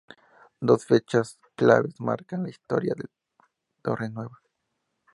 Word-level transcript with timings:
Dos 0.69 0.87
fechas 0.87 1.37
claves 1.55 2.01
marcan 2.01 2.41
la 2.41 2.49
historia 2.49 2.95
de 2.97 3.05
Torrenueva. 3.83 4.41